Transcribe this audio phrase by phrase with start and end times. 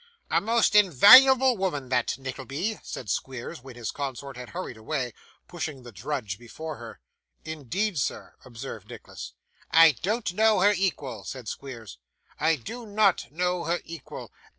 [0.31, 5.13] 'A most invaluable woman, that, Nickleby,' said Squeers when his consort had hurried away,
[5.47, 6.99] pushing the drudge before her.
[7.45, 9.33] 'Indeed, sir!' observed Nicholas.
[9.69, 11.99] 'I don't know her equal,' said Squeers;
[12.39, 14.31] 'I do not know her equal.